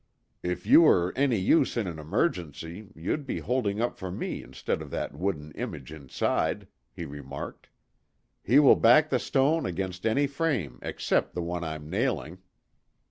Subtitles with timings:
[0.41, 4.81] "If you were any use in an emergency, you'd be holding up for me instead
[4.81, 7.69] of that wooden image inside," he remarked.
[8.41, 12.39] "He will back the stone against any frame except the one I'm nailing."